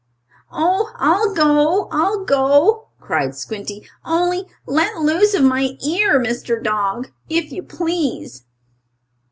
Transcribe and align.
"Oh, 0.51 0.93
I'll 0.95 1.31
go! 1.35 1.87
I'll 1.91 2.25
go!" 2.25 2.87
cried 2.99 3.35
Squinty. 3.35 3.87
"Only 4.03 4.47
let 4.65 4.95
loose 4.97 5.35
of 5.35 5.43
my 5.43 5.77
ear, 5.85 6.19
Mr. 6.19 6.59
Dog, 6.63 7.11
if 7.29 7.51
you 7.51 7.61
please!" 7.61 8.43